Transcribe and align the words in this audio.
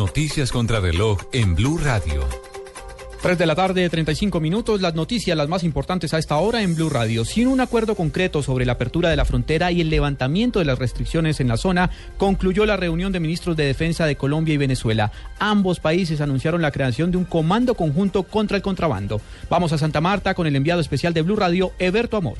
Noticias 0.00 0.50
contra 0.50 0.80
reloj 0.80 1.18
en 1.30 1.54
Blue 1.54 1.76
Radio. 1.76 2.26
3 3.20 3.36
de 3.36 3.44
la 3.44 3.54
tarde, 3.54 3.86
35 3.86 4.40
minutos. 4.40 4.80
Las 4.80 4.94
noticias, 4.94 5.36
las 5.36 5.50
más 5.50 5.62
importantes 5.62 6.14
a 6.14 6.18
esta 6.18 6.38
hora 6.38 6.62
en 6.62 6.74
Blue 6.74 6.88
Radio. 6.88 7.26
Sin 7.26 7.48
un 7.48 7.60
acuerdo 7.60 7.94
concreto 7.94 8.42
sobre 8.42 8.64
la 8.64 8.72
apertura 8.72 9.10
de 9.10 9.16
la 9.16 9.26
frontera 9.26 9.70
y 9.72 9.82
el 9.82 9.90
levantamiento 9.90 10.58
de 10.58 10.64
las 10.64 10.78
restricciones 10.78 11.38
en 11.40 11.48
la 11.48 11.58
zona, 11.58 11.90
concluyó 12.16 12.64
la 12.64 12.78
reunión 12.78 13.12
de 13.12 13.20
ministros 13.20 13.58
de 13.58 13.66
Defensa 13.66 14.06
de 14.06 14.16
Colombia 14.16 14.54
y 14.54 14.56
Venezuela. 14.56 15.12
Ambos 15.38 15.80
países 15.80 16.22
anunciaron 16.22 16.62
la 16.62 16.72
creación 16.72 17.10
de 17.10 17.18
un 17.18 17.26
comando 17.26 17.74
conjunto 17.74 18.22
contra 18.22 18.56
el 18.56 18.62
contrabando. 18.62 19.20
Vamos 19.50 19.74
a 19.74 19.78
Santa 19.78 20.00
Marta 20.00 20.32
con 20.32 20.46
el 20.46 20.56
enviado 20.56 20.80
especial 20.80 21.12
de 21.12 21.20
Blue 21.20 21.36
Radio, 21.36 21.72
Eberto 21.78 22.16
Amor. 22.16 22.38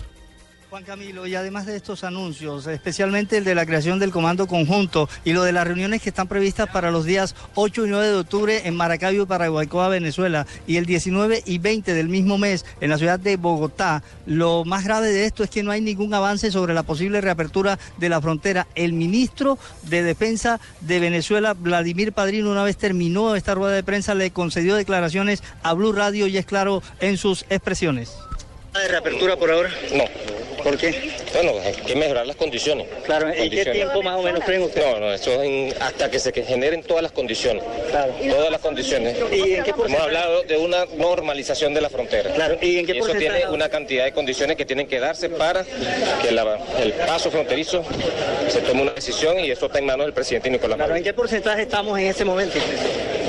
Juan 0.71 0.85
Camilo, 0.85 1.27
y 1.27 1.35
además 1.35 1.67
de 1.67 1.75
estos 1.75 2.05
anuncios, 2.05 2.69
especialmente 2.69 3.37
el 3.37 3.43
de 3.43 3.57
la 3.57 3.67
creación 3.67 3.99
del 3.99 4.13
Comando 4.13 4.47
Conjunto 4.47 5.09
y 5.25 5.33
lo 5.33 5.43
de 5.43 5.51
las 5.51 5.67
reuniones 5.67 6.01
que 6.01 6.11
están 6.11 6.29
previstas 6.29 6.69
para 6.69 6.93
los 6.93 7.05
días 7.05 7.35
8 7.57 7.87
y 7.87 7.89
9 7.89 8.07
de 8.07 8.15
octubre 8.15 8.63
en 8.65 8.77
Maracaibo, 8.77 9.27
Paraguaycoa, 9.27 9.89
Venezuela, 9.89 10.47
y 10.69 10.77
el 10.77 10.87
19 10.87 11.43
y 11.45 11.59
20 11.59 11.93
del 11.93 12.09
mismo 12.09 12.39
mes 12.39 12.65
en 12.81 12.91
la 12.91 12.99
ciudad 12.99 13.19
de 13.19 13.37
Bogotá, 13.37 14.05
lo 14.27 14.65
más 14.65 14.85
grave 14.85 15.09
de 15.09 15.25
esto 15.25 15.43
es 15.43 15.51
que 15.51 15.65
no 15.65 15.73
hay 15.73 15.81
ningún 15.81 16.15
avance 16.15 16.53
sobre 16.53 16.73
la 16.73 16.85
posible 16.85 17.21
reapertura 17.21 17.77
de 17.97 18.09
la 18.09 18.21
frontera. 18.21 18.69
El 18.77 18.93
ministro 18.93 19.59
de 19.83 20.05
Defensa 20.05 20.61
de 20.83 21.01
Venezuela, 21.01 21.55
Vladimir 21.55 22.13
Padrino, 22.13 22.49
una 22.49 22.63
vez 22.63 22.77
terminó 22.77 23.35
esta 23.35 23.55
rueda 23.55 23.75
de 23.75 23.83
prensa, 23.83 24.15
le 24.15 24.31
concedió 24.31 24.77
declaraciones 24.77 25.43
a 25.65 25.73
Blue 25.73 25.93
Radio 25.93 26.29
y 26.29 26.39
es 26.39 26.47
claro 26.47 26.81
en 27.01 27.17
sus 27.17 27.45
expresiones. 27.51 28.13
¿De 28.73 28.87
reapertura 28.87 29.37
por 29.37 29.51
ahora? 29.51 29.71
No. 29.97 30.40
¿Por 30.63 30.77
qué? 30.77 31.13
Bueno, 31.35 31.53
hay 31.65 31.73
que 31.73 31.95
mejorar 31.97 32.27
las 32.27 32.37
condiciones. 32.37 32.87
Claro, 33.05 33.29
¿y 33.35 33.49
qué 33.51 33.65
tiempo 33.67 34.03
más 34.03 34.19
o 34.19 34.23
menos 34.23 34.43
creen 34.45 34.63
ustedes? 34.63 34.87
No, 34.87 35.01
no, 35.01 35.13
eso 35.13 35.33
es 35.33 35.49
en- 35.49 35.75
hasta 35.83 36.11
que 36.11 36.19
se 36.19 36.33
generen 36.33 36.83
todas 36.83 37.03
las 37.03 37.13
condiciones. 37.13 37.63
Claro. 37.91 38.13
Todas 38.31 38.51
las 38.51 38.61
condiciones. 38.61 39.17
¿Y 39.33 39.55
en 39.55 39.65
qué 39.65 39.71
Hemos 39.71 40.01
hablado 40.01 40.43
de 40.43 40.57
una 40.59 40.85
normalización 40.97 41.73
de 41.75 41.81
la 41.81 41.89
frontera. 41.91 42.31
Claro, 42.33 42.59
¿y 42.61 42.79
en 42.79 42.87
qué 42.87 42.93
eso 42.93 43.01
porcentaje? 43.07 43.39
tiene 43.41 43.53
una 43.55 43.69
cantidad 43.69 44.05
de 44.05 44.13
condiciones 44.13 44.57
que 44.57 44.65
tienen 44.65 44.87
que 44.87 45.01
darse 45.01 45.29
para 45.31 45.65
que 46.23 46.31
la- 46.31 46.59
el 46.83 46.93
paso 46.93 47.31
fronterizo 47.31 47.83
se 48.49 48.61
tome 48.61 48.83
una 48.83 48.93
decisión 48.93 49.39
y 49.41 49.51
eso 49.51 49.67
está 49.67 49.79
en 49.79 49.87
manos 49.87 50.07
del 50.07 50.13
presidente 50.15 50.51
Nicolás 50.51 50.77
Claro, 50.77 50.91
¿en 50.95 51.01
Maduro. 51.01 51.05
qué 51.05 51.15
porcentaje 51.15 51.63
estamos 51.63 51.99
en 51.99 52.07
este 52.07 52.25
momento 52.25 52.59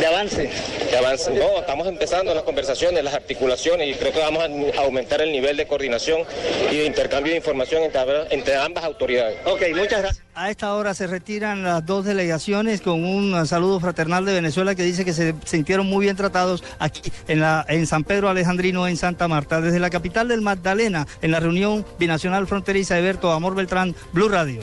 de 0.02 0.08
avance? 0.08 0.50
Que 0.90 0.98
avance. 0.98 1.32
No, 1.32 1.60
estamos 1.60 1.88
empezando 1.88 2.34
las 2.34 2.44
conversaciones, 2.44 3.04
las 3.04 3.14
articulaciones 3.14 3.88
y 3.88 3.94
creo 3.94 4.12
que 4.12 4.20
vamos 4.20 4.44
a 4.44 4.82
aumentar 4.82 5.22
el 5.22 5.32
nivel 5.32 5.56
de 5.58 5.68
coordinación 5.68 6.24
y 6.72 6.78
de 6.78 6.86
intercambio 6.86 7.32
de 7.32 7.38
información 7.38 7.84
entre, 7.84 8.02
entre 8.32 8.56
ambas 8.56 8.84
autoridades. 8.84 9.38
Ok, 9.46 9.62
muchas 9.76 10.02
gracias. 10.02 10.26
A 10.34 10.50
esta 10.50 10.74
hora 10.74 10.96
se 10.96 11.06
retiran 11.06 11.64
las 11.64 11.86
dos 11.86 12.04
delegaciones 12.04 12.82
con 12.82 13.06
un 13.06 13.46
saludo 13.46 13.80
fraternal 13.80 14.26
de 14.26 14.34
Venezuela 14.34 14.74
que 14.74 14.82
dice 14.82 15.06
que 15.06 15.14
se 15.14 15.36
sintieron 15.46 15.86
muy 15.86 16.06
bien 16.06 16.16
tratados 16.16 16.64
aquí 16.80 17.12
en, 17.28 17.40
la, 17.40 17.64
en 17.70 17.86
San 17.86 18.04
Pedro 18.04 18.28
Alejandrino, 18.28 18.88
en 18.88 18.98
Santa 18.98 19.28
Marta. 19.28 19.62
Desde 19.62 19.80
la 19.80 19.92
capital 19.92 20.28
del 20.30 20.42
Magdalena, 20.42 21.06
en 21.22 21.32
la 21.32 21.40
reunión 21.40 21.86
binacional 22.00 22.48
fronteriza, 22.48 22.98
Eberto 22.98 23.32
Amor 23.32 23.54
Beltrán, 23.54 23.96
Blue 24.14 24.30
Radio. 24.30 24.62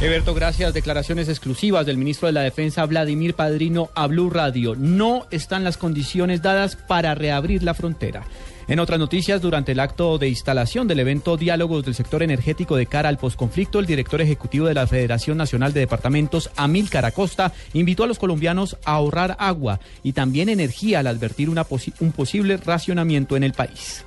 Eberto, 0.00 0.32
gracias. 0.32 0.72
Declaraciones 0.74 1.28
exclusivas 1.28 1.84
del 1.84 1.96
ministro 1.96 2.26
de 2.26 2.32
la 2.32 2.42
Defensa, 2.42 2.86
Vladimir 2.86 3.34
Padrino, 3.34 3.90
a 3.96 4.06
Blue 4.06 4.30
Radio. 4.30 4.76
No 4.76 5.26
están 5.32 5.64
las 5.64 5.76
condiciones 5.76 6.40
dadas 6.40 6.76
para 6.76 7.16
reabrir 7.16 7.64
la 7.64 7.74
frontera. 7.74 8.22
En 8.68 8.78
otras 8.78 9.00
noticias, 9.00 9.42
durante 9.42 9.72
el 9.72 9.80
acto 9.80 10.16
de 10.18 10.28
instalación 10.28 10.86
del 10.86 11.00
evento 11.00 11.36
Diálogos 11.36 11.84
del 11.84 11.96
Sector 11.96 12.22
Energético 12.22 12.76
de 12.76 12.86
cara 12.86 13.08
al 13.08 13.18
posconflicto, 13.18 13.80
el 13.80 13.86
director 13.86 14.20
ejecutivo 14.20 14.66
de 14.66 14.74
la 14.74 14.86
Federación 14.86 15.36
Nacional 15.36 15.72
de 15.72 15.80
Departamentos, 15.80 16.50
Amílcar 16.54 17.04
Acosta, 17.04 17.52
invitó 17.72 18.04
a 18.04 18.06
los 18.06 18.20
colombianos 18.20 18.76
a 18.84 18.92
ahorrar 18.92 19.34
agua 19.40 19.80
y 20.04 20.12
también 20.12 20.48
energía 20.48 21.00
al 21.00 21.08
advertir 21.08 21.50
un 21.50 22.12
posible 22.12 22.56
racionamiento 22.56 23.36
en 23.36 23.42
el 23.42 23.52
país. 23.52 24.04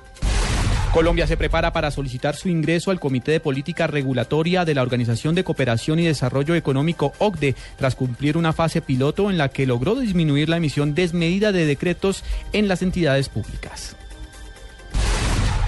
Colombia 0.92 1.26
se 1.26 1.38
prepara 1.38 1.72
para 1.72 1.90
solicitar 1.90 2.36
su 2.36 2.50
ingreso 2.50 2.90
al 2.90 3.00
Comité 3.00 3.32
de 3.32 3.40
Política 3.40 3.86
Regulatoria 3.86 4.66
de 4.66 4.74
la 4.74 4.82
Organización 4.82 5.34
de 5.34 5.42
Cooperación 5.42 5.98
y 5.98 6.04
Desarrollo 6.04 6.54
Económico 6.54 7.14
OCDE 7.16 7.54
tras 7.78 7.94
cumplir 7.94 8.36
una 8.36 8.52
fase 8.52 8.82
piloto 8.82 9.30
en 9.30 9.38
la 9.38 9.48
que 9.48 9.64
logró 9.64 9.94
disminuir 9.94 10.50
la 10.50 10.58
emisión 10.58 10.94
desmedida 10.94 11.50
de 11.50 11.64
decretos 11.64 12.22
en 12.52 12.68
las 12.68 12.82
entidades 12.82 13.30
públicas. 13.30 13.96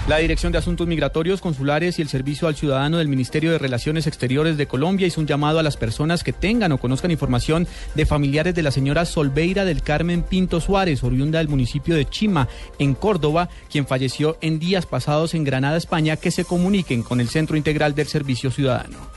La 0.07 0.17
Dirección 0.19 0.51
de 0.51 0.59
Asuntos 0.59 0.85
Migratorios, 0.85 1.41
Consulares 1.41 1.97
y 1.97 2.03
el 2.03 2.09
Servicio 2.09 2.47
al 2.47 2.55
Ciudadano 2.55 2.99
del 2.99 3.07
Ministerio 3.07 3.51
de 3.51 3.57
Relaciones 3.57 4.05
Exteriores 4.05 4.55
de 4.55 4.67
Colombia 4.67 5.07
hizo 5.07 5.19
un 5.19 5.25
llamado 5.25 5.57
a 5.57 5.63
las 5.63 5.77
personas 5.77 6.23
que 6.23 6.31
tengan 6.31 6.71
o 6.71 6.77
conozcan 6.77 7.09
información 7.09 7.67
de 7.95 8.05
familiares 8.05 8.53
de 8.53 8.61
la 8.61 8.69
señora 8.69 9.05
Solveira 9.05 9.65
del 9.65 9.81
Carmen 9.81 10.21
Pinto 10.21 10.61
Suárez, 10.61 11.03
oriunda 11.03 11.39
del 11.39 11.47
municipio 11.47 11.95
de 11.95 12.05
Chima, 12.05 12.47
en 12.77 12.93
Córdoba, 12.93 13.49
quien 13.71 13.87
falleció 13.87 14.37
en 14.41 14.59
días 14.59 14.85
pasados 14.85 15.33
en 15.33 15.43
Granada, 15.43 15.75
España, 15.75 16.17
que 16.17 16.29
se 16.29 16.45
comuniquen 16.45 17.01
con 17.01 17.19
el 17.19 17.29
Centro 17.29 17.57
Integral 17.57 17.95
del 17.95 18.05
Servicio 18.05 18.51
Ciudadano. 18.51 19.14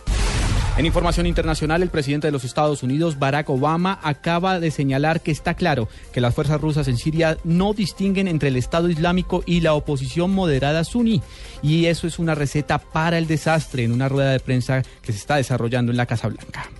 En 0.79 0.87
información 0.87 1.27
internacional, 1.27 1.83
el 1.83 1.91
presidente 1.91 2.29
de 2.29 2.31
los 2.31 2.45
Estados 2.45 2.85
Unidos, 2.85 3.19
Barack 3.19 3.51
Obama, 3.51 3.99
acaba 4.01 4.61
de 4.61 4.71
señalar 4.71 5.21
que 5.21 5.33
está 5.33 5.55
claro 5.55 5.89
que 6.13 6.21
las 6.21 6.37
fuerzas 6.37 6.61
rusas 6.61 6.87
en 6.87 6.97
Siria 6.97 7.37
no 7.43 7.75
distinguen 7.75 8.29
entre 8.29 8.51
el 8.51 8.57
Estado 8.57 8.89
Islámico 8.89 9.43
y 9.45 9.61
la 9.61 9.75
oposición 9.75 10.31
moderada 10.31 10.85
suní. 10.85 11.21
Y 11.63 11.87
eso 11.87 12.07
es 12.07 12.21
una 12.21 12.37
receta 12.37 12.79
para 12.79 13.19
el 13.19 13.27
desastre 13.27 13.83
en 13.83 13.91
una 13.91 14.09
rueda 14.09 14.31
de 14.31 14.39
prensa 14.39 14.85
que 15.03 15.11
se 15.11 15.19
está 15.19 15.35
desarrollando 15.35 15.91
en 15.91 15.97
la 15.97 16.07
Casa 16.07 16.29
Blanca. 16.29 16.71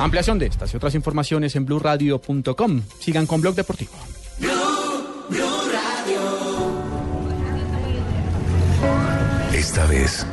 Ampliación 0.00 0.40
de 0.40 0.46
estas 0.46 0.74
y 0.74 0.76
otras 0.76 0.96
informaciones 0.96 1.54
en 1.54 1.64
blurradio.com. 1.64 2.82
Sigan 2.98 3.26
con 3.26 3.40
Blog 3.40 3.54
Deportivo. 3.54 3.92
Esta 9.52 9.86
vez 9.86 10.26